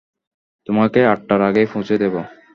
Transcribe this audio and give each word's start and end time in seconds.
তোমাকে 0.67 0.99
আটটার 1.05 1.41
আগেই 1.41 1.67
পৌঁছে 1.73 1.95
দেব। 1.97 2.15